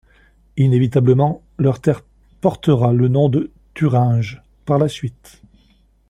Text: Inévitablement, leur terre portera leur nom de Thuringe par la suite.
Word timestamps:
Inévitablement, 0.57 1.43
leur 1.59 1.79
terre 1.79 2.01
portera 2.41 2.91
leur 2.91 3.07
nom 3.11 3.29
de 3.29 3.51
Thuringe 3.75 4.41
par 4.65 4.79
la 4.79 4.87
suite. 4.87 5.43